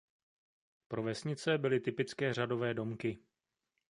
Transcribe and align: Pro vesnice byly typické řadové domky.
Pro 0.87 1.03
vesnice 1.03 1.57
byly 1.57 1.79
typické 1.79 2.33
řadové 2.33 2.73
domky. 2.73 3.19